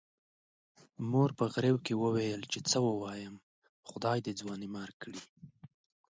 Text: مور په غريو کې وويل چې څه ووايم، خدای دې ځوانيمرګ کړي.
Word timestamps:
مور 1.11 1.29
په 1.39 1.45
غريو 1.53 1.77
کې 1.85 1.93
وويل 2.03 2.41
چې 2.51 2.59
څه 2.69 2.77
ووايم، 2.87 3.35
خدای 3.89 4.17
دې 4.25 4.33
ځوانيمرګ 4.41 4.95
کړي. 5.03 5.21